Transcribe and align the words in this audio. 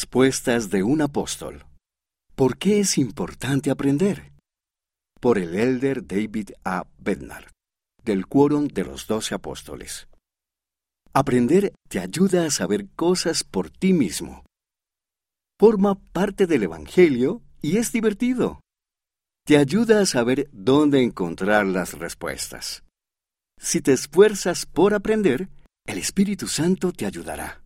Respuestas 0.00 0.70
de 0.70 0.84
un 0.84 1.02
apóstol. 1.02 1.64
¿Por 2.36 2.56
qué 2.56 2.78
es 2.78 2.98
importante 2.98 3.68
aprender? 3.68 4.30
Por 5.20 5.38
el 5.38 5.56
elder 5.56 6.06
David 6.06 6.50
A. 6.64 6.86
Bednar, 7.00 7.50
del 8.04 8.28
Quórum 8.28 8.68
de 8.68 8.84
los 8.84 9.08
Doce 9.08 9.34
Apóstoles. 9.34 10.06
Aprender 11.12 11.72
te 11.88 11.98
ayuda 11.98 12.46
a 12.46 12.52
saber 12.52 12.86
cosas 12.94 13.42
por 13.42 13.70
ti 13.70 13.92
mismo. 13.92 14.44
Forma 15.58 15.96
parte 16.12 16.46
del 16.46 16.62
Evangelio 16.62 17.42
y 17.60 17.78
es 17.78 17.90
divertido. 17.90 18.60
Te 19.44 19.56
ayuda 19.56 20.00
a 20.00 20.06
saber 20.06 20.48
dónde 20.52 21.02
encontrar 21.02 21.66
las 21.66 21.98
respuestas. 21.98 22.84
Si 23.60 23.80
te 23.80 23.94
esfuerzas 23.94 24.64
por 24.64 24.94
aprender, 24.94 25.48
el 25.88 25.98
Espíritu 25.98 26.46
Santo 26.46 26.92
te 26.92 27.04
ayudará. 27.04 27.64